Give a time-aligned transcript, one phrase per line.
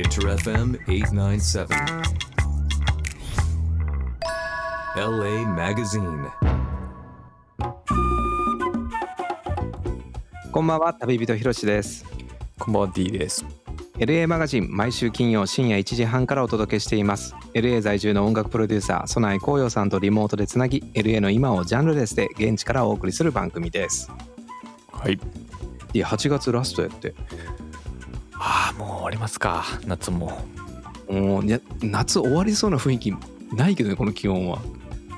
[0.00, 1.68] Inter FM 897.
[4.96, 6.30] LA Magazine.
[10.50, 12.06] こんばんは旅人ひろしです
[12.58, 13.44] こんばんは D です。
[13.98, 24.10] LA マガジン毎週金曜深夜1時半からお届けしています LA 在住の音楽プロデューサー曽内光陽さんとリモートでつなぎ LA の今をジャンルレスで現地からお送りする番組です
[24.92, 25.20] はい。
[25.92, 27.14] いや8月ラストやって
[28.80, 29.64] もう終わりますか。
[29.86, 30.38] 夏も。
[31.08, 33.14] もういや夏終わりそうな雰囲気
[33.52, 34.60] ないけどねこの気温は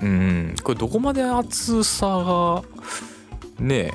[0.00, 0.54] うん。
[0.62, 2.62] これどこまで暑さが
[3.58, 3.92] ね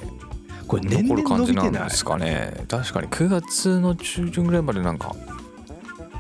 [0.68, 2.66] これえ残る年々感じなん伸びてないですかね。
[2.68, 5.16] 確かに9月の中旬ぐらいまでなんか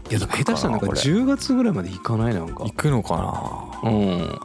[0.09, 3.15] いやだから下手したらなんかこれ10月ぐらいまでいかないなんか行くのか
[3.83, 3.89] な。
[3.89, 4.39] うん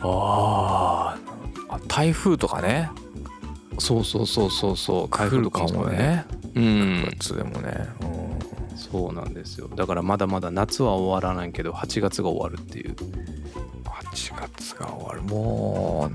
[0.00, 1.80] あーあ。
[1.88, 2.90] 台風とかね。
[3.78, 6.24] そうそうそうそうそう台風とかもねもね。
[6.54, 7.88] うん9月でもね。
[8.02, 8.03] うん
[8.94, 9.66] そうなんですよ。
[9.66, 12.94] だからまだまだ夏は終わらないけど8月が終わるっていう。
[13.84, 15.22] 8月が終わる。
[15.22, 16.08] も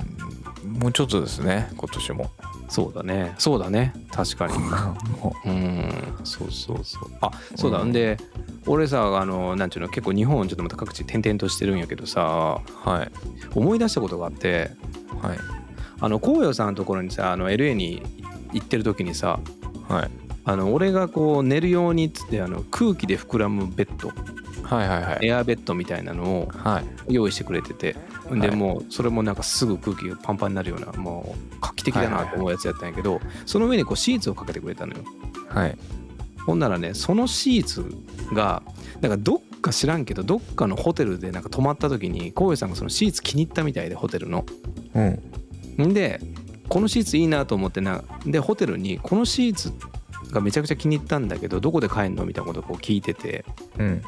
[0.64, 1.70] うもうちょっとですね。
[1.76, 2.32] 今年も。
[2.70, 3.36] そうだね。
[3.38, 3.94] そうだね。
[4.12, 4.58] 確かに。
[5.20, 5.50] もう。
[5.50, 5.92] ん。
[6.24, 7.12] そうそうそう。
[7.20, 7.90] あそうだ、うん。
[7.90, 8.18] んで
[8.66, 12.62] 俺さあのなんちゅうの結構日本ちょっとまた各地転々としてるんやけどさ。
[12.86, 13.12] うはい。
[13.56, 14.72] 思い出したことがあって
[15.22, 15.38] はい。
[16.00, 18.02] あの紅葉さんのところにさあの LA に
[18.54, 19.38] 行ってる時にさ
[19.90, 20.19] はい
[20.50, 24.12] あの俺がこう寝るようにっつってあの空気で膨らむベッド
[24.64, 25.28] はいはいはい。
[25.28, 27.14] エアベッドみたいなのをはい。
[27.14, 27.96] 用意してくれてて
[28.32, 35.04] ではいもうそれもなんかすぐ空気がパンパンになるようなもう画期的だなと思うやつやったんやけどその上にこうシーツをかけてくれたのよ
[35.50, 35.78] はい。
[36.48, 37.86] ほんならねそのシーツ
[38.34, 38.64] が
[39.02, 44.48] なんかどっか知らんけどどっかのホテルでなんか泊まった時にこうさんがそのシーツ気に入ったみたいでホテルの。
[44.96, 45.90] うん。
[45.90, 46.20] んで
[46.70, 49.72] このシーツいいなと思ってなでホテルにこのシーツ
[50.32, 53.46] がめちゃくちゃ気に入ったんだけどどこで買えんのみたいなことをこう聞いてて
[53.78, 54.02] うん。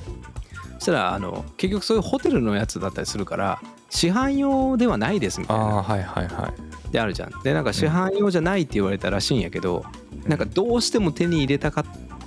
[0.80, 6.54] そしたらあの結局そういうホテルのやつだったりするから市販用ではないですみたいなああ、はいはいは
[6.90, 6.92] い。
[6.92, 7.32] であるじゃん。
[7.44, 9.86] でなんか市販用じゃないって言われたらしいんやけど
[10.26, 11.86] なんかどうしても手に入れたかっ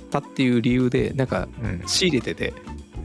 [0.09, 1.83] たっていう理由でなんかうん。
[1.85, 2.53] 仕入れてて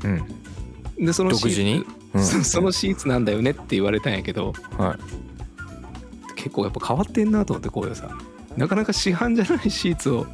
[0.04, 1.04] うん。
[1.06, 1.84] でそのシーツ独自に？
[2.14, 6.34] うんそそのシーツなんだよねって言われたんやけどはい。
[6.36, 8.16] 結構やっぱ変わってんなと思ってこういうさ
[8.56, 10.26] なかなか市販じゃないシーツを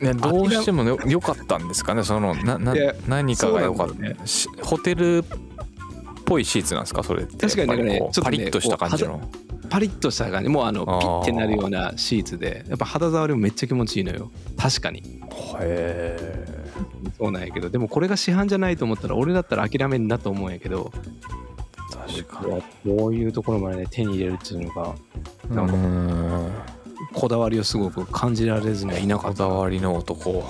[0.00, 2.02] ね、どうしてもよ良かったんですかね？
[2.02, 2.74] そのなな
[3.06, 5.22] 何かが良かった、しホテルっ
[6.24, 7.02] ぽいシーツなんですか？
[7.02, 7.36] それって。
[7.46, 9.20] 確かにちょっとパリッとした感じの。
[9.68, 10.48] パリッとした感じ。
[10.48, 12.64] もうあのピッてなるようなシーツで。
[12.68, 14.30] やっぱ肌触りもめっちゃ気持ちいいのよ。
[14.56, 15.02] 確かに。
[15.60, 16.46] へ
[17.18, 17.68] そうなんやけど。
[17.68, 20.92] でもこれが市販じゃないと思ったら俺だったら諦めんなと思うんやけど。
[21.90, 22.44] 確か
[22.84, 24.94] こういうところまでね手に入れるっていうのが
[25.50, 25.74] になんか。
[25.74, 26.52] うん
[27.12, 29.44] こだわりをすごく感じられずにはいなかこった。
[29.44, 30.44] だわりの男。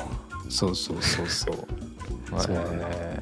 [0.49, 1.57] そうそうそうそう。
[2.39, 3.21] そうへ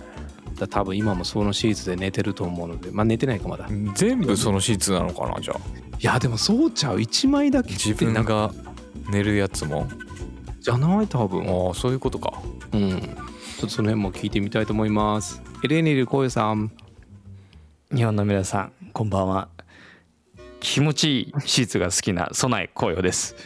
[0.59, 0.69] だ。
[0.69, 2.91] 多分今もそのシーツで寝てると思うので。
[2.91, 3.69] まあ寝てないかまだ。
[3.95, 4.37] 全部？
[4.37, 5.59] そのシーツなのかなじゃあ。
[6.01, 6.99] やでもそうちゃう。
[6.99, 8.35] 1枚だけ自分なんか。
[8.35, 8.55] が
[9.11, 9.89] 寝るやつも？
[10.61, 11.07] じゃない？
[11.07, 11.43] 多分。
[11.43, 12.33] ああそういうことか。
[12.73, 12.91] うん。
[12.91, 15.43] ちょっとその辺も聞いてみたいと思います。
[15.63, 16.71] エレーネルコウさん。
[17.95, 19.49] 日本の皆さんこんばんは
[20.65, 23.37] 気持ちいいシーツが好きな備え紅葉です。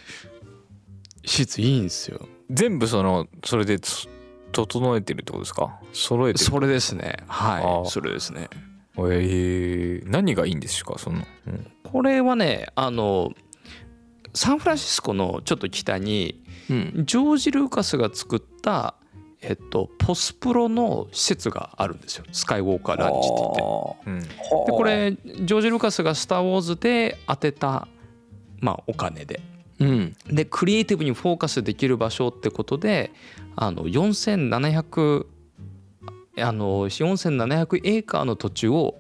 [1.25, 2.29] シーツいいんですよ。
[2.49, 4.09] 全部そのそれでつ
[4.53, 5.81] 整えてるってことですか？
[5.93, 6.45] 揃えてる。
[6.45, 7.17] それですね。
[7.27, 8.49] あはーいそれですね。
[8.97, 10.97] えー、何がいいんですか？
[10.97, 11.73] その、うん。
[11.83, 13.33] これはねあの
[14.33, 17.05] サンフランシスコのちょっと北にうん。
[17.05, 18.95] ジョージ・ルーカスが作った
[19.41, 22.25] えっとポスプロの施設があるんですよ。
[22.33, 23.63] スカイウォーカーランチって
[24.07, 24.35] 言って。
[24.51, 24.67] うん。
[24.67, 27.87] でこれジョージ・ルーカスが「スター・ウォーズ」で当てた、
[28.61, 29.41] まあ、お金で。
[29.79, 30.17] うん。
[30.27, 33.13] でクリエイティブにフォーカスできる場所ってことで
[33.55, 35.27] あの4700
[36.41, 38.97] あの4700エーカーの土地を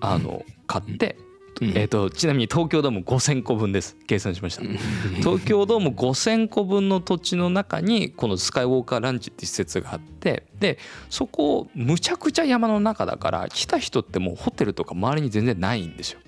[0.00, 1.25] あの買って、うん
[1.62, 3.96] えー、とちなみに東京ドーム5,000個分です。
[4.06, 4.62] 計算しました。
[5.22, 16.20] 東京ドーム5,000個分の土地の中にこのスカイウォーカーランチって施設があってでそこむちゃくちゃ山の中だから来た人ってもうホテルとか周りに全然ないんですよ。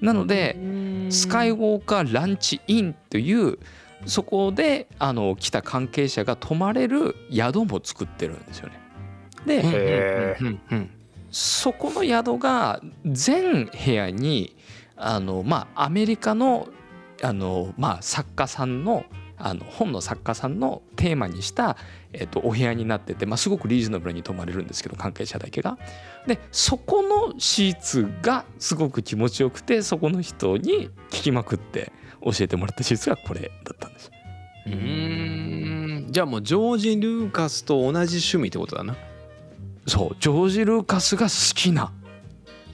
[0.00, 0.56] なので
[1.10, 3.58] スカイウォーカーランチインという
[4.06, 8.84] そこであの来た関係者が泊まれる宿も作ってるんですよね。
[9.46, 10.36] で、
[11.30, 14.56] そこの宿が全部屋に
[14.96, 16.68] あの、まあ、アメリカの
[17.22, 19.04] あの、まあ、作家さんの
[19.36, 21.76] あの本の作家さんのテーマにした、
[22.12, 25.76] えっとお部屋になってて、まあ、すごくリーズナブルに泊まれるんですけど関係者だけが。
[26.26, 31.92] でそこのシーツがすごく気持ちよくてそこの人に聞きまくって
[32.22, 34.10] 教えてもらったシーツがこれだったんです。
[34.66, 38.96] うーんじゃあもうジョージ・ルーカスと同じ趣味ってことだな
[39.86, 41.92] そうジョージ・ルーカスが好きな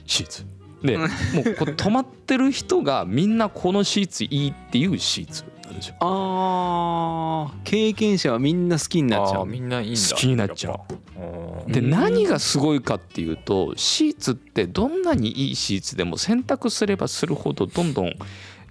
[0.05, 0.45] シーツ
[0.83, 1.07] でもう
[1.55, 5.95] こう泊まってる人がみんなこのシーツいいっていうシーツなんですよ。
[5.99, 9.45] あー経験者はみんな好きになっちゃう。
[9.45, 9.99] みんないいんだ。
[10.09, 11.71] 好きになっちゃう。
[11.71, 18.13] でうん何がすごいかっていうとシーツってどんなにいいシーツでも選択すればするほどどんどん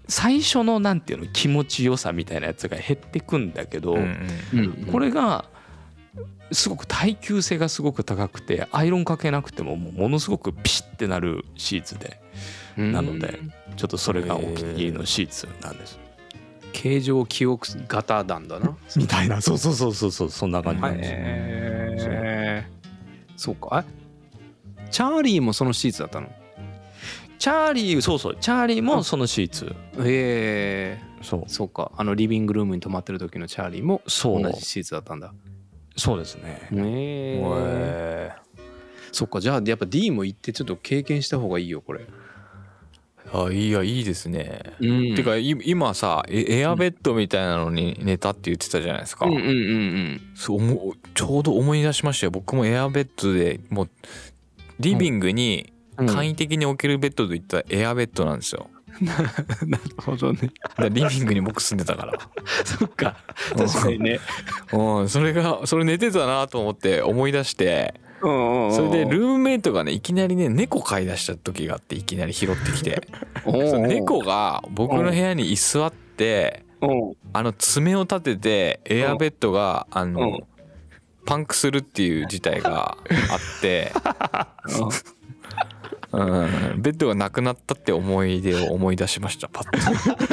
[0.08, 3.96] 最初のなんていうの気持ちよさみたいなやつが減ってくんだけど、
[4.90, 5.44] これが
[6.52, 12.20] すごく耐久性がすごく高くてアイロンかけなくてもものすごくピシッてなるシーツで。
[12.76, 12.92] うん。
[12.92, 13.38] なので
[13.76, 15.98] ちょっとそれがお気に入りのシーツなんです。
[16.72, 18.76] 形状記憶型なんだな。
[18.96, 19.40] みたいな。
[19.40, 20.30] そうそうそうそうそう。
[20.30, 21.16] そんな感じなんですよ。
[21.16, 22.66] へえ
[23.36, 23.84] そうか。
[23.86, 24.90] え？
[24.90, 26.26] チャーリーもそのシーツだったの？
[26.26, 26.30] へ
[27.38, 28.36] チャーリーそうそう。
[28.40, 29.74] チャーリーもそのシーツ。
[29.98, 31.44] えそう。
[31.48, 31.90] そうか。
[31.96, 34.42] あのリビングルームに泊まってる時のチャーリーもそう。
[34.42, 35.32] 同じシーツだったんだ
[36.00, 36.66] そうですね。
[36.70, 38.32] ねえ。
[38.32, 38.32] へ
[39.12, 42.00] そっかじゃあやっぱ D も行ってちょっと経験した方がいいよこれ。
[42.00, 42.04] ー
[43.32, 45.14] あいいやいいですね、うん。
[45.14, 50.20] てかい今さエエアベッドみたいなのに寝たって言ってたじゃないですか、うんうんうんうん。
[50.34, 52.30] そう思うちょうど思い出しましたよ。
[52.30, 53.90] 僕もエアベッドでもう
[54.80, 56.06] リビングにうん。
[56.06, 58.70] 簡易的に置けるベッドといったらエアベッドなんですよ
[59.02, 60.50] なるほどね。
[60.90, 62.18] リビングに僕住んでたから。
[62.64, 63.16] そっか。
[63.56, 64.20] 確かにね。
[64.72, 65.08] うん。
[65.08, 67.94] それがそれ寝てたなと思って思い出して。
[68.20, 73.02] そそれでルームメイトがねいきなりね猫飼い出した時があっていきなり拾ってきて。
[73.88, 76.64] 猫が僕の部屋に居座って
[77.32, 80.12] あの爪を立ててエアベッドがあうん。
[80.12, 80.40] の
[81.26, 82.96] パンクするっていう事態が
[83.30, 83.92] あって、
[86.12, 86.24] う
[86.76, 90.30] ん、ベッドがなくなったって思い出を思い出しましたパッと。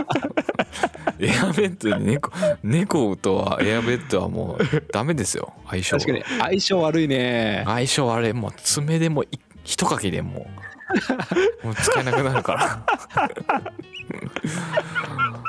[1.19, 2.31] エアベッドで猫
[2.63, 5.97] 猫とはエアベッドはもうダメですよ相性。
[5.97, 6.23] 確かに。
[6.39, 7.63] 相性悪いね。
[7.65, 9.27] 相性あれもう爪でもい
[9.63, 10.66] 一かきでもう
[11.63, 12.85] もう使えなくなるから。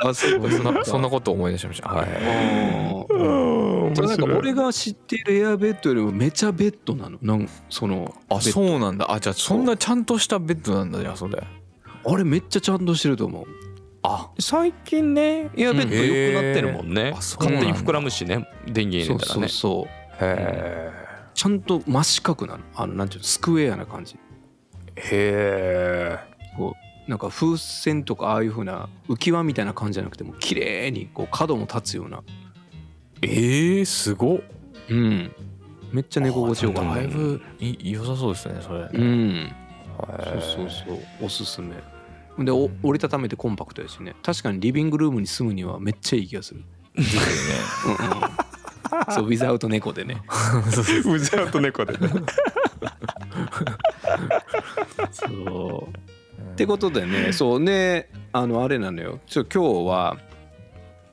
[0.04, 0.74] あそうそん。
[0.74, 1.88] なそんなこと思い出しました。
[1.88, 2.08] はい。
[3.94, 7.18] それなんか俺が知っているエアベッドよりもめちゃベッドなの？
[7.22, 9.10] なんそのあそうなんだ。
[9.12, 11.42] あじゃあそんなちゃんとしたベッドなんだじゃあそれ。
[12.04, 13.46] あれめっちゃちゃんとしてると思う。
[14.02, 14.30] あ。
[14.38, 17.14] 最近ねエアベッド良くなってるもんね、うん。
[17.14, 18.48] 勝手に膨らむしね。
[18.66, 19.48] 電源入れたらね。
[19.48, 19.88] そうそうそう。
[20.20, 20.90] へ
[21.34, 22.64] ちゃんと真四角なの。
[22.74, 23.26] あのなんていうの？
[23.26, 24.16] スクエアな感じ
[25.10, 26.18] え
[26.52, 32.22] へこうなんか風船とかああいう風な浮き輪みたいな感じじゃなくても綺麗にこう角も立つような。
[33.22, 34.40] ええー、すごっ。
[34.90, 35.32] うん。
[35.90, 38.88] めっちゃ寝心地よかっただいぶい良さそうですねそれ。
[38.92, 39.52] うん。
[39.98, 41.76] そうそうそうそうおすすめ。
[42.44, 44.14] でお折りたためてコンパクトやしね。
[44.22, 46.62] 確かにリビングルームに住むにはめっちゃいい気がする。
[46.94, 47.28] ですよね。
[47.86, 48.48] うんうん。
[49.14, 50.22] そうウィザウト猫でね。
[51.06, 51.98] うざうと 猫でね
[55.12, 55.98] そう。
[56.52, 59.20] ってことでねそうねあのあれなのよ。
[59.26, 60.18] ちょ今日は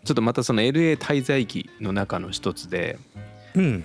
[0.04, 2.98] ちょっとまたその LA 滞在期の中の一つで
[3.56, 3.84] うん。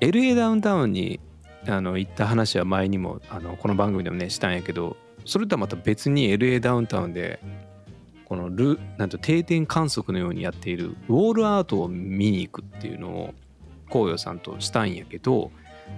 [0.00, 1.20] LA ダウンタウンに
[1.68, 7.40] あの行った話は前にもあのこの番組でもねしたんやけどそれとはまた別に LA ダウンタウンで
[8.24, 13.34] このルなんと定点観測のようにやっているウォールアートを見に行くっていうのを
[13.90, 15.52] 紅葉さんとしたんやけど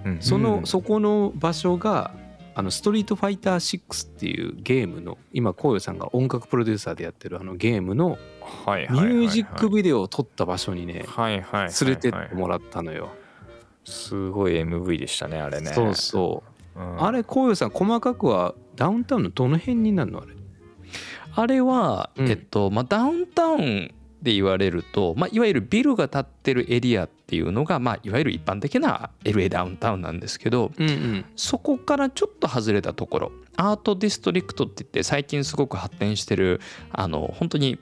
[0.05, 0.21] うん。
[0.21, 0.65] その、うん。
[0.65, 2.13] そこの場所が
[2.57, 8.17] あのストリートファイター6っていうゲームの今紅葉さんが音楽プロデューサーでやってるあのゲームの
[8.65, 13.09] はいミュージックビデオを撮った場所にねはいはいはい連れてってもらったのよ。
[13.83, 15.71] すごい MV でしたねあれね。
[15.73, 16.43] そうそ
[16.75, 16.79] う。
[16.79, 17.03] うん。
[17.03, 20.33] あれ紅葉さん細かくはダウンタウンのどの辺になるのあれ？
[21.35, 22.29] あれは、うん。
[22.29, 31.25] えっとまあ、ダウンタウンで言われると、まあ、いわゆるビルが建ってるエリアっていうのが、まあ、いわゆる一般的な LA ダウンタウンなんですけどうんうん。
[31.35, 37.79] そこからちょっと外れたところアートディストリクトって言って最近すごく発展してるあの本当に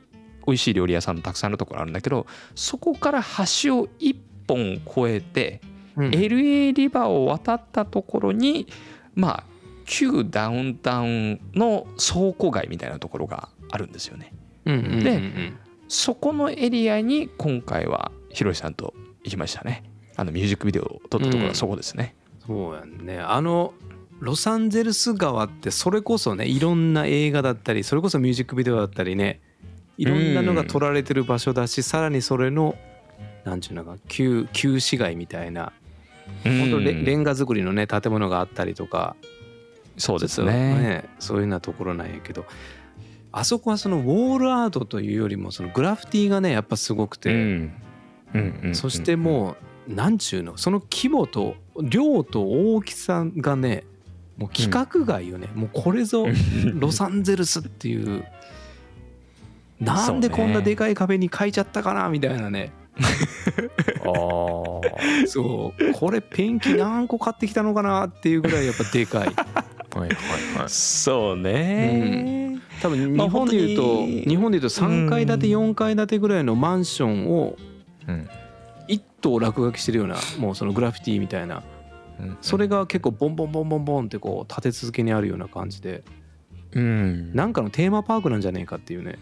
[0.47, 3.23] 美味しい料理屋さんたくさんあるところあるんだけどそこから
[3.63, 4.15] 橋を一
[4.47, 5.59] 本越えて、
[5.97, 6.09] うん。
[6.11, 8.67] LA リバーを渡ったところに
[9.13, 9.43] まあ
[9.85, 14.33] 旧ダウンタウンの倉庫街みたいなところがあるんですよね。
[14.65, 15.51] で
[15.89, 19.83] そこのエリアに今回はひろしさんと行きましたね。
[20.15, 22.15] あのミュージックビデオを撮ったところはそこですね。
[22.45, 23.73] そうやんねあの
[24.19, 29.41] ロサンゼルス川ってそれこそねいろんな映画だったりそれこそミュージックビデオだったりね
[29.97, 32.75] いろんなのが撮られてる場所だし、さらにそれの
[33.43, 35.73] なんちゅうのか旧旧市街みたいな
[36.43, 39.15] 本当レうんレンガ造りのね建物があったりとか
[39.97, 41.09] そうですちょっとね。
[41.19, 42.45] そういうようなところなんやけど
[43.31, 47.73] あそこはそのウォールアートというよりもそのグラフィティがねやっぱすごくて、うんうんうんうん
[48.73, 49.55] そしても
[49.87, 53.83] うなんちゅうのその規模と量と大きさがね
[54.37, 56.25] もう規格外よね、もうこれぞ
[56.73, 58.25] ロサンゼルスっていう
[59.79, 62.71] なんでこんなでかい壁に書いちゃったかなみたいなね。
[64.05, 69.27] ああそうこれペンキ何個買ってきたのかなっていうぐらいやっぱでかい。
[69.27, 70.09] はいはい
[70.57, 70.69] はい。
[70.69, 77.72] そうね、多分まあ日本でいうと、日本でいうと3階建て4階建てぐらいのマンションをうん
[78.87, 81.63] 一棟落書きしてるようなもうそのグラフィティみたいな。
[82.19, 82.37] うん。
[82.41, 86.03] それが結構ボンボンボンボンボンってこう立て続けにあるような感じで。
[86.73, 87.33] うん。
[87.33, 89.19] なんかのテーマパークなんじゃねえかっていうね。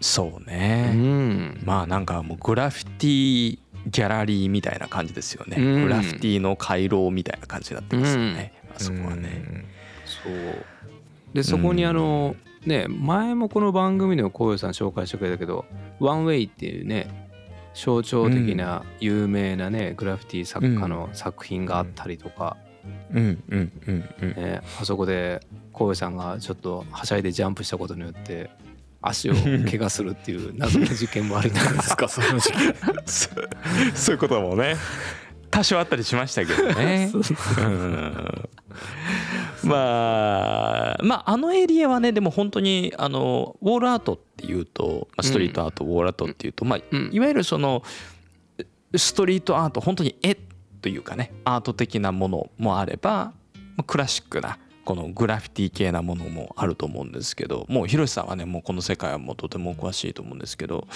[0.00, 1.60] そううね、ん。
[1.64, 5.82] まあなんかもうグラフィティギャラリーみたいな感じですよね、うん。
[5.84, 9.66] グラフィティの回廊みたいな感じになってますよね、あそこはね、
[10.04, 10.32] そう。
[11.34, 12.34] でそこにあの
[12.66, 15.64] ね前もこの番組でもこうさん紹介してくれたけど
[16.00, 17.29] 「ワンウェイっていうね
[17.74, 22.56] 象徴的な有名なねグラフィティ作家の作品があったりとか、
[23.14, 24.28] うんうんうんうん。
[24.34, 25.40] ね、あそこで
[25.72, 28.50] こうさんがちょっとはしゃいでジャンプしたことによって
[29.02, 32.08] 足を怪我するっていう謎の事件もありながらですか？
[32.08, 32.56] その時期
[33.94, 34.76] そういうこともね
[35.50, 37.10] 多少あったりしましたけどね
[39.64, 47.10] まあまああのエリアはねでも本当にあのウォールアートっていうとまあストリートアート、ウォールアートっていうとまあうん。
[47.12, 47.82] いわゆるその
[48.94, 50.36] ストリートアート本当に絵
[50.80, 53.32] というかねアート的なものもあれば
[53.76, 60.88] まあクラシックなこのグラフィティ系なものもあると思うんですけどもうひろしさんはねもうこの世界はもうとてもお詳しいと思うんですけど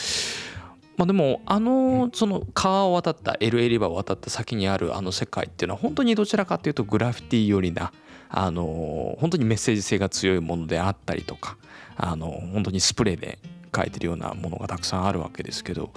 [0.96, 7.92] まあでもあのその川を渡った LA リバーを渡った先にあるあの世界っていうのは本当にどちらかというとグラフィティ寄りな
[8.36, 11.56] あの本当にメッセージ性が強いものであったりとか
[11.96, 13.38] あの本当にスプレーで
[13.74, 15.90] 書いてるようなものがたくさんあるわけですけど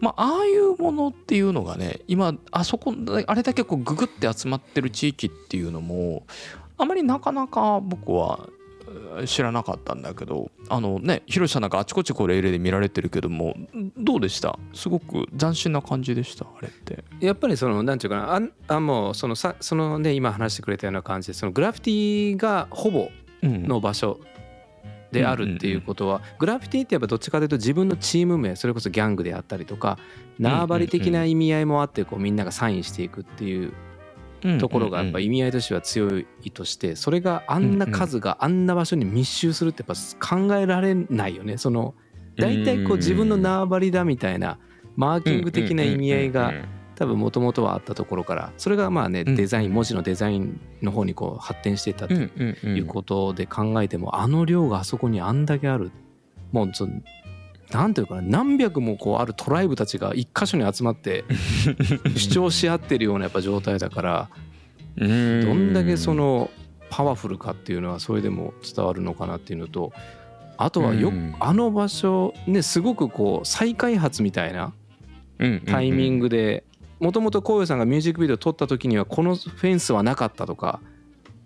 [0.00, 2.94] まあああいうものっていうのがね今あそこ
[3.26, 6.24] あれだけこうググって集まってる地域っていうのも
[6.78, 8.48] あまりなかなか僕は
[9.26, 13.54] 知らなかったんだけどあのねひろしさんなんかあちこちこれ LA で見られてるけども
[13.96, 14.58] どうでした？
[14.72, 16.44] すごく斬新な感じでした？
[16.44, 17.04] あれって。
[17.20, 23.10] やっぱりそのなんていうかなあんあもうそのさそのね今話してくれたような感じでそのグラフィティがほぼ
[23.42, 24.18] の場所
[25.12, 29.96] であるっていうことはグラフィティってやっぱどっちかというと自分のチーム名それこそギャングであったりとか
[30.40, 33.72] 縄張り的な意味合いもあってこうみんながサインしていくっていう
[34.60, 41.56] ところがやっぱ意味合いとしては強いとしてそれがあんな数があんな場所に密集するってやっぱ考えられないよね。
[41.56, 41.94] その
[42.36, 44.58] 大体こう自分の縄張りだみたいな
[44.96, 46.52] マーキング的な意味合いが
[46.96, 49.36] 多分もともとはあったところからそれがまあねうん。
[49.36, 55.90] デザイン文字のデザインの方にこう発展していったってということで考えてもあの量があそこにあんだけある。
[56.52, 56.72] もう
[57.74, 61.24] なんていうかな何百もこうあるトライブたちが一箇所に集まって
[62.16, 64.30] 主張し合ってるようなやっぱ状態だから
[64.96, 66.50] どどんだけその
[66.88, 69.92] パワフルかっていうのはそれでも伝わるのかなっていうのと
[70.56, 71.34] あとはようん。
[71.40, 74.72] あの場所ねすごくこう再開発みたいな
[75.66, 76.62] タイミンググで
[77.00, 80.80] もともとこうよさんがミュージックビデオ撮った時にはこのフェンスはなかったとか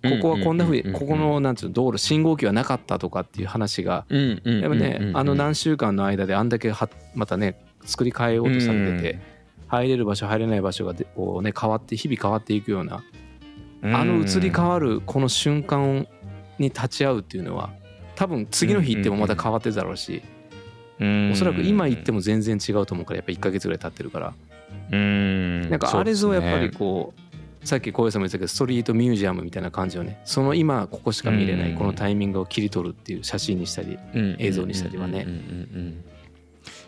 [0.03, 9.19] ここはこんなふうにここのなんていうの道路信号機はなかったとかっていう話がやっぱねあの何週間の間であんだけはまたね作り変えようとされてて
[9.67, 13.03] 入れる場所入れない場所がでこうね変わって日々変わっていくような
[13.83, 16.07] あの移り変わるこの瞬間
[16.59, 17.71] に立ち会うっていうのは
[18.15, 20.23] 多分次の日行ってもまた変わってるだろうし
[21.01, 24.35] おそらく今行っても全然違うと思うからやっぱ1ヶ月ぐらい経ってるから。
[24.91, 24.99] な
[25.71, 27.28] なんかあれぞやっぱりこう
[27.69, 30.21] さっき小林さんも言ってたけどストリートミュージアムみたいな感じをね。
[30.25, 33.99] その今ここしか見れないこのタイミングを切り取るっていう写真にしたり
[34.39, 35.27] 映像にしたりはね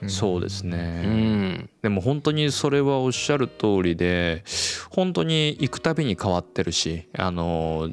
[0.06, 1.70] そうですうねん。
[1.82, 4.42] でも本当にそれはおっしゃる通りで
[4.90, 7.90] 本当に行くたびに変わってるしあの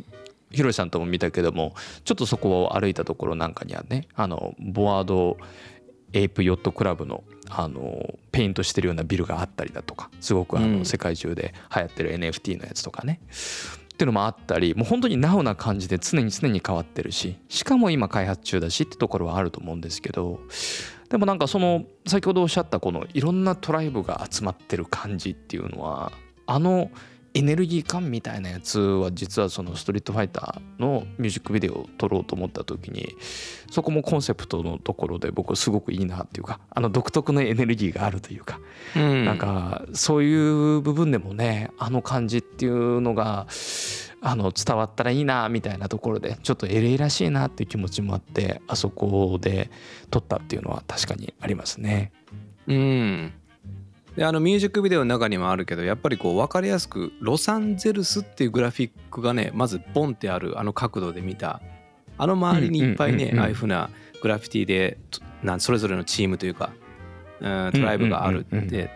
[0.51, 1.75] ひろしさんとも見たけども
[2.05, 5.37] ちょっとそこを歩いたところなんかにはねあの Bored
[6.13, 10.79] Ape Yacht Club のあのペイントしてるようなビルがあったりだとかすごくあうん。
[10.79, 13.19] の世界中で流行ってる NFT のやつとかね。
[13.29, 20.39] っていうのもあったりもう本当にナウな感じで常に常に変わってるししかも今開発中だしってところはあると思うんですけど
[21.09, 26.11] でもなんかその先ほどおっしゃったこのいろんなトライブが集まってる感じっていうのは
[26.45, 26.91] あの
[27.37, 33.15] エネルギー感みたいなやつは実はそのストリートファイターのミュージックビデオを撮ろうと思った時に
[33.69, 38.59] そこもコンセプトのところで僕すごくいいなっていうかあの独特のエネルギーがあるというか
[38.95, 43.45] うんなんかそういう部分でもねあの感じっていうのが
[44.21, 49.69] あの伝わったらいいなみたいなところでちょっと LA らしいなっていう気持ちもあってあそこで
[50.09, 52.11] 撮ったっていうのは確かにありますね。
[52.65, 53.33] うん
[54.17, 61.61] であのミュージックビデオの中にもあるけどやっぱりこう分かりやすくロサンゼルスっていうグラフィックがねまずボンってあるあの角度で見た。
[62.17, 63.91] あの周りにいっぱいねああいうふうな
[64.23, 66.71] グラフィティでとなんそれぞれのチームというか
[67.39, 68.89] うんトライブがあるって。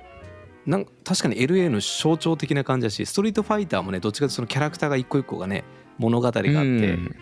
[0.65, 5.63] なんか確かに LA の象徴的な感じだしストリートファイターもねどっちかというとそのキャラクターが一個一個がね
[5.97, 6.61] 物語があって、う
[6.97, 7.15] ん。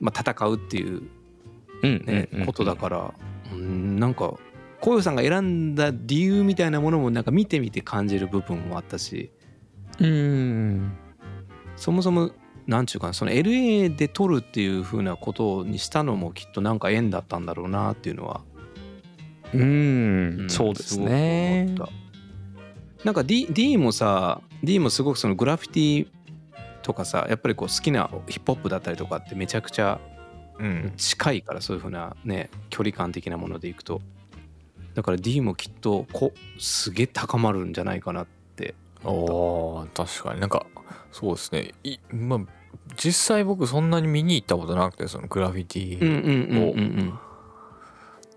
[0.00, 1.02] まあ、戦うっていう
[1.82, 2.46] うんねうんうん。
[2.46, 3.14] ことだから
[3.52, 4.34] うんなんか
[4.82, 9.30] こうよさんが選んだ理由みたいなものもなんか見てみて感じる部分もあったし。
[10.00, 10.92] うん。
[11.76, 12.32] そもそも
[12.66, 18.40] なんちゅうかなその LA で撮るっていう風なことにしたのもきっとなんか縁だったんだろうなっていうのは、
[19.54, 20.46] うん。
[20.46, 21.72] んそうですね。
[21.76, 26.08] すなんか D, D もさ D もすごくそのグラフィティ
[26.82, 30.00] とかさやっぱりこう好きなヒップホップだったりとかってめちゃくちゃ
[30.58, 30.92] うん。
[30.96, 34.02] 近いからそういう風なね距離感的なものでいくと
[34.94, 38.74] だから D もきっとこすげえ高まるんじゃないかなって。
[39.04, 40.40] お確かに。
[40.40, 40.66] なんか
[41.10, 41.72] そうですね。
[41.84, 42.40] いまあ
[42.96, 47.18] 実際僕そんなに見に行ったことなくてそのグラフィティ、うんうんうんうんうん。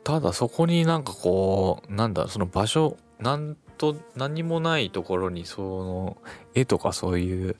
[0.03, 6.17] ただそこになんかこうなんだその場所なんと何もないところにその
[6.53, 7.55] 絵とかそういう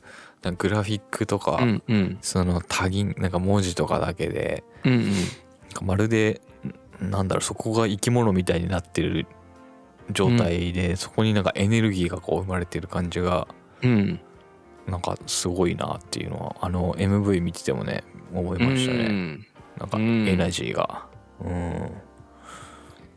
[0.58, 2.18] グラフィックとか、うんうん。
[2.22, 5.12] その多銀なんか文字とかだけでうんうん。
[5.82, 6.45] まるでん
[7.00, 9.28] なんだろうそこが生き物みたいになってる
[10.12, 13.48] 状態で、そこになんかエネルギーがこう生まれてる感じが
[13.82, 14.20] うん。
[14.88, 19.46] なんかすごいなっていうのはあの MV 見ててもね思いましたね、うん。
[19.80, 20.28] なんかうん。
[20.28, 21.08] エナジーが。
[21.42, 21.92] うん。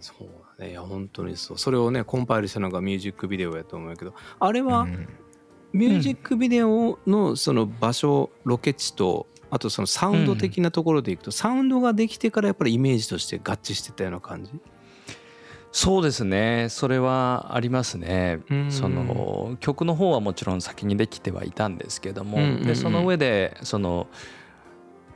[0.01, 0.71] そうだね。
[0.71, 1.59] いや本当にそう。
[1.59, 5.09] それをねコンパイルしたのがミュージックビデオやと思うけどあれはうん。
[5.75, 14.51] ミュージックビデオのその場所ロケ地とあとそのサウンド的なところでいくとサウンドができてからやっぱりイメージとして合致してたような感じ？
[15.71, 16.69] そうですね。
[16.71, 18.41] それはありますね。
[18.51, 18.73] うん。
[18.73, 22.67] その曲の方はもちろん先にできてはいたんですけども、うんうんうん。
[22.67, 24.07] でその上でその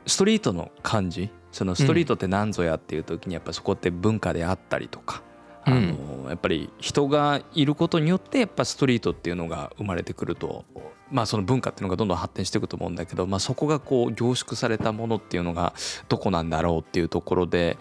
[0.05, 1.31] ストリートの感じ？
[1.51, 5.23] そのストリートって何ぞやっていう時にやっぱそこって文化であったりとか、
[5.65, 10.65] あのやっぱり人がいることによってやっぱストリートっていうのが生まれてくると
[11.13, 15.73] まあその文化っていうのがどんどん発展していくと思うんだけど、まあ、そこがこう凝縮されたものっていうのが
[16.09, 17.77] どこなんだろうっていうところで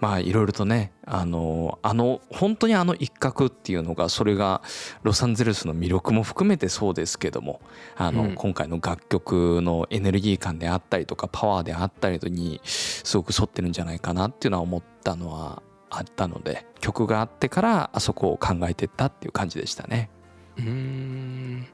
[0.00, 4.60] まあいろいろとねあのあの本当にあの一角っていうのがそれが
[5.04, 7.60] ロサンゼルスの魅力も含めてそうですけども
[7.96, 8.34] あの、うん。
[8.34, 20.10] 今回の楽曲のエネルギー感であったりとかパワーであったりにすごく沿ってるんじゃないかなっていうのは思ったのはあったので曲があってからあそこを考えてったっていう感じでしたね。
[20.56, 21.66] うーん。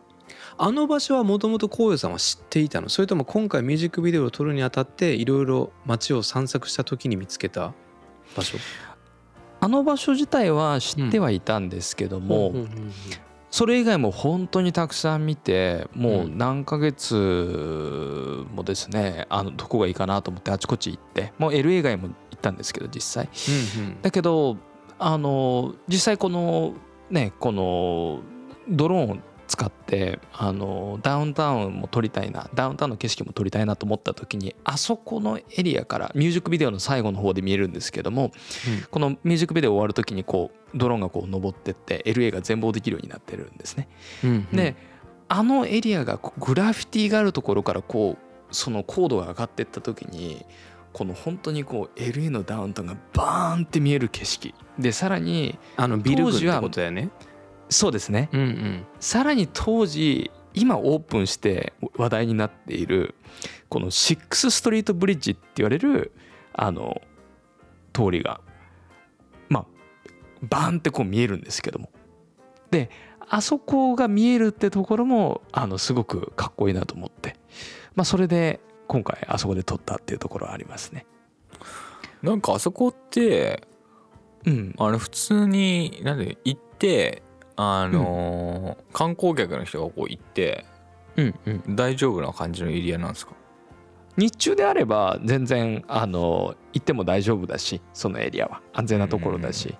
[0.58, 2.88] あの場所はもともとこうよさんは知っていたの？
[2.88, 7.72] それとも今回ミュージックビデオを撮るにあたっていろいろ街を散策した時に見つけた
[8.36, 8.58] 場所？
[9.60, 12.54] あの場所自体は知ってはいたんですけども、
[13.50, 23.28] それ以外も本当にたくさん見てもう何ヶ月もですねあのどこがいいかなと思ってあちこち行ってもう LA 以外も行ったんですけど実際。
[23.78, 24.02] うんうん。
[24.02, 24.56] だけど
[24.98, 26.74] あの実際この
[27.10, 28.20] ねこの
[28.68, 38.30] ドローンを使ってあのダウンタウンも撮りたいなダウンタウンの景色も撮りたいなと思った時にあそこのエリアからミュージックビデオの最後の方で見えるんですけども、
[38.90, 43.88] このミュージックビデオ終わる時にこうドローンがこう登ってって LA が全貌できるようになってるんですね。
[44.22, 44.56] うんうん。
[44.56, 44.76] で
[45.28, 50.44] あのエリアがグラフィティがあるところからこうその高度が上がってった時に
[50.92, 54.54] この本当にこう LA のダウンタウンがバーンって見える景色。
[54.78, 57.10] でさらにあのビル群って当時はことだよね
[57.68, 58.28] そうですね。
[58.32, 58.86] うんうん。
[58.98, 63.14] さらに当時今オープンして話題になっている
[63.68, 66.12] このシックスストリートブリッジって言われる
[66.52, 67.00] あの
[67.92, 68.40] 通りが
[69.48, 69.66] まあ
[70.42, 71.90] バーンってこう見えるんですけども。
[72.72, 72.90] で
[73.28, 77.36] あそこが見えるってところもあのすごくかっこいいなと思って。
[77.94, 81.06] まあそれで今回あそこで撮ったっていうところはありますね。
[82.24, 83.62] なんかあそこって
[84.44, 87.22] うん、あの普通になんで行って
[87.54, 90.64] あのー観光客の人がこう行って
[91.14, 93.34] うんうん、大丈夫な感じのエリアなんですか？
[94.16, 98.60] 日中であれば全然あの行っても大丈夫だしそのエリアは。
[98.72, 99.76] 安全なところだし、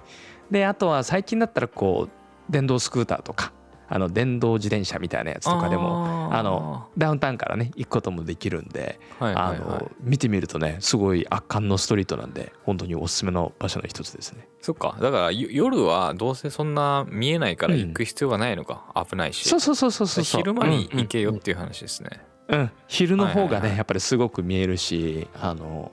[0.52, 3.52] であとは最近だったらこう電動スクーターとか
[3.92, 9.58] あの電動自転車みたいなやつとかでもあのダウンタウンからね行くこともできるんで、はいはいはい。
[9.58, 14.48] あの見てみるとねすごい圧巻のストリートなんで本当におすすめの場所の一つですね。
[14.60, 14.96] そっか。
[15.00, 19.48] だからよ夜はどうせそんな見えないから行く必要がないのか、危ないし。
[19.48, 22.10] そうそうそうそうそう昼間に行けようんっていう話ですね、
[22.48, 23.70] うん、昼の方がはいはいはい。
[23.72, 25.90] ねやっぱりすごく見えるしあの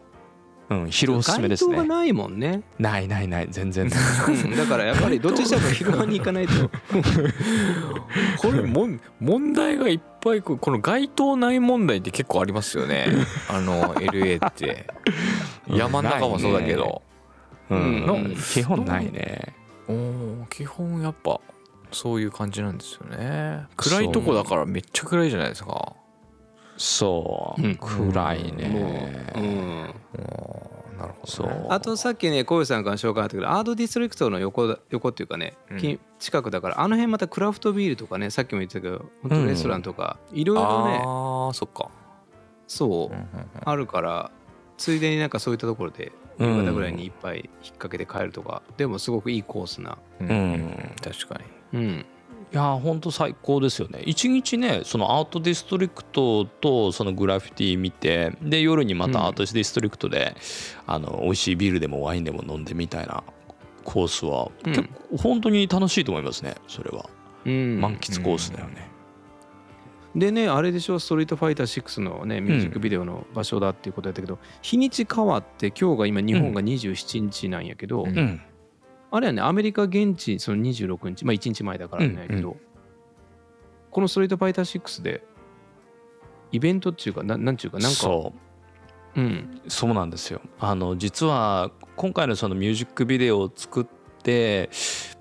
[0.69, 1.77] うん、疲労おすすめですね。
[1.77, 3.87] 街灯がないもんね、ないないない全然。
[3.87, 3.99] ない
[4.33, 6.53] うんだからやっぱりどっちにしても昼間に行かないと。
[8.39, 13.07] これもん問題がいっぱいここの街灯ない問題って結構ありますよね。
[13.49, 14.87] あの LA って。
[15.67, 17.01] 山の中もそうだけど、
[17.69, 18.05] うん。
[18.05, 18.35] うん。
[18.35, 19.53] 基本ないね。
[19.87, 21.39] おー基本やっぱ
[21.91, 23.65] そういう感じなんですよね。
[23.77, 25.95] 暗いとこだからめっちゃ暗いじゃないですか
[26.77, 29.25] そう、うん暗いもね。
[29.35, 29.93] う、うん、なる
[30.97, 31.67] ほど、ね、そう。
[31.69, 35.77] あとさっきね小遊さんから紹介あったけどアートディストリクトの横だ横っていうかね、うん。
[35.79, 41.89] き近くだからあの辺またクラフトビールとかねさっきも言ってたけど本当レストランとかいろいろね、あーそっか、
[42.67, 43.15] そう
[43.63, 44.31] あるから
[44.77, 46.57] ついでになんかそういったところでうん。
[46.57, 47.43] 夕方ぐらいに一杯引っ
[47.77, 49.97] 掛けて帰るとか、でもすごくいいコースな。
[50.21, 50.27] うん。
[50.29, 51.39] うん確か
[51.73, 52.05] うん
[52.53, 54.01] いやーほんと最高ですよね。
[54.05, 60.33] 一日ねそのアートディストリクトとそのグラフィティ見てで夜にまたアートディストリクトで、
[60.85, 63.23] あの美味しいビールでもワインでも飲んでみたいな
[63.83, 64.73] コースはうん。
[64.73, 67.09] 結構本当に楽しいと思いますねそれは。
[67.45, 67.81] うん。
[67.81, 68.89] 満喫コースだよね、
[70.15, 78.41] でねあれでしょストリートファイター6のねミュージックビデオの場所だっていうことやったけど、日にち変わって今日が今日本が27日なんやけど、うんうん
[79.09, 82.57] あれはねアメリカ現地その26日まあ1日前だからなんやけど、
[83.91, 85.23] このストリートファイター6で
[86.51, 87.97] イベントっていうかななんちゅうかなんか。
[87.97, 88.33] そ
[89.15, 89.19] う。
[89.19, 89.61] うん。
[89.67, 90.41] そうなんですよ。
[90.59, 93.85] あの実は今回のそのミュージックビデオを作っ
[94.23, 94.69] て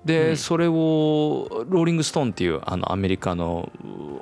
[0.05, 0.37] で、うん。
[0.37, 3.71] それをローリング・ストーンっていうあのアメリカの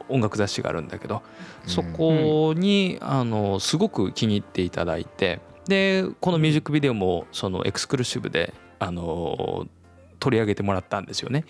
[0.10, 1.24] 音楽雑誌があるんだけど
[1.66, 8.54] そこにあのすごく気に入っていただいてでこのミュージックビデオもそのエクスクルーシブで
[8.86, 9.68] あの
[10.20, 11.46] 取り上げてもらったんですよね。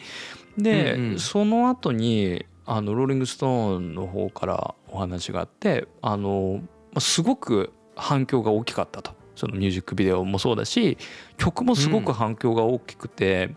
[0.58, 9.13] で、うんうんその後にあのローリング・ストーンの方からお話があってあのまあすごく反響が大きかったと。
[9.36, 10.98] そのミュージックビデオもそうだし
[11.36, 13.54] 曲もすごく反響が大きくて、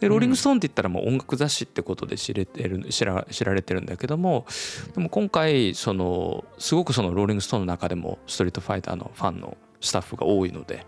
[0.00, 4.46] でローリング・ストーンって言ったらもう音楽雑誌ってことで知れてる知ら知られてるんだけども
[4.94, 10.84] でも今回そのすごくそのローリング・ストーンの中でもストリートファイターのファンのスタッフが多いので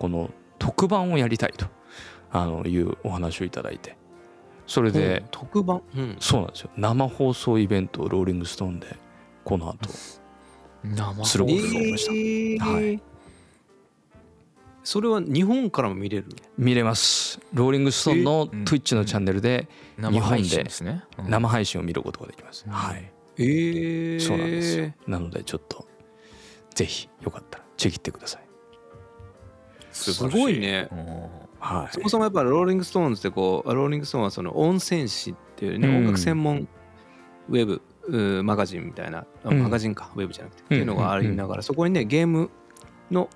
[0.00, 1.66] この特番をやりたいと
[2.30, 3.96] あのいうお話をいただいて。
[4.66, 6.70] それで特番、うん、そうなんですよ。
[6.76, 8.96] 生放送イベントをローリング・ストーンで
[9.44, 9.88] この後。
[10.82, 12.12] 生することになりました。
[12.12, 12.58] えー。
[12.58, 13.02] はい。
[14.82, 16.26] それは日本からも見れる？
[16.58, 17.40] 見れます。
[17.52, 18.64] ローリング・ストーンのえうん。
[18.64, 20.70] Twitch のチャンネルで生配信で
[21.28, 23.12] 生配信を見ることができます、はい。
[23.38, 24.92] えー、そうなんですよ。
[25.06, 25.86] なのでちょっと
[26.74, 28.45] ぜひよかったらチェキってください
[29.96, 30.88] す素晴らしごいね。
[30.92, 30.98] うん。
[31.58, 31.92] はい。
[31.92, 35.96] そもそもやっぱローリング・ストーンズってこうローリング・ストーンはその音楽誌っていうね、うん。
[35.98, 36.68] 音楽専門
[37.48, 37.82] ウェブ
[38.42, 39.62] マガジンみたいなあうん。
[39.62, 42.50] マガジンか、ウェブじゃなくて、っていうのがありながらそこにねゲーム
[43.10, 43.28] の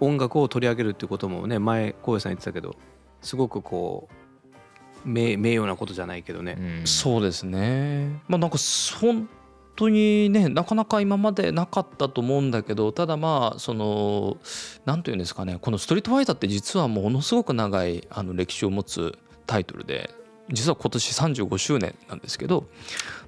[0.00, 2.76] 音楽を取り上げるっていうこともね前浩平さん言ってたけど
[3.22, 6.86] すごくこう名名誉なことじゃないけどね、うん。
[6.86, 8.20] そうですね。
[8.26, 8.58] まあなんか
[9.00, 9.28] 本
[9.76, 14.36] 当にねなかなか今までなかったと思うんだけどただまあその
[14.84, 20.10] 何というんですかねこの「ストリートファイター」って実はものすごく長いあの歴史を持つタイトルで
[20.50, 22.66] 実は今年35周年なんですけど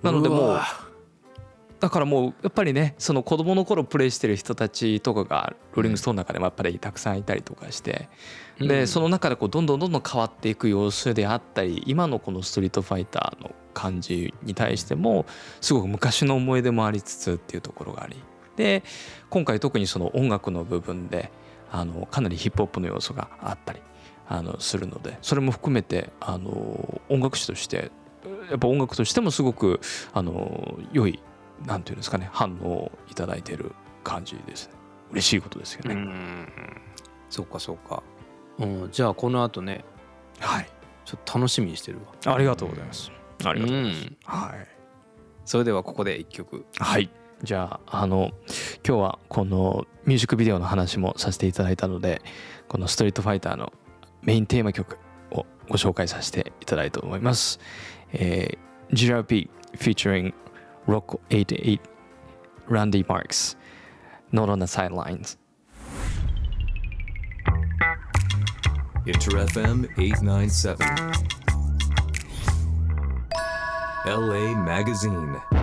[0.02, 0.60] なのでもう
[1.80, 8.08] だからもうやっぱりねその子供の頃プレイしてる人たちとかがローリング・ストーンの中でもやっぱりたくさんいたりとかしてうん
[8.58, 15.26] でその中でこうどんどんどんどん変わっていく様子であったり今のこのストリートファイターの感じに対しても
[15.60, 18.16] すごく昔の思い出もありつつっていうところがあり。
[18.56, 18.82] で
[19.28, 21.30] 今回特にその音楽の部分で
[21.70, 23.82] あのかなりヒップホップの要素があったり
[24.28, 27.90] あのするのでそれも含めてあの音楽史として
[28.48, 29.80] やっぱ音楽としてもすごく
[30.14, 31.22] あの良い
[31.66, 34.74] なんていうんですかね反応をいただいている感じですね。
[35.12, 36.48] 嬉しいことですよね、うん。
[37.28, 38.02] そうかそうか、
[38.58, 39.84] うん、じゃあこの後ね
[40.40, 40.68] はい。
[41.04, 42.34] ちょっと楽しみにしてるわ。
[42.34, 43.10] ありがとうございます。
[43.44, 44.16] ありがとうございます、うん。
[44.24, 44.68] はい。
[45.44, 46.66] それではここで一曲。
[46.78, 47.10] はい。
[47.42, 48.32] じゃあ、あの、
[48.86, 52.22] 今日はこのミュージックビデオの話もさせていただいたので、
[52.68, 53.72] このストリートファイターの
[54.22, 54.98] メインテーマ曲
[55.30, 57.60] をご紹介させていただきたいと思います。
[58.12, 60.34] えー、GRP featuring
[60.86, 61.80] Rock 88
[62.68, 63.56] Randy Marks
[64.32, 65.38] Not on the Sidelines
[69.06, 70.78] Inter FM 897.
[74.04, 75.55] LA Magazine.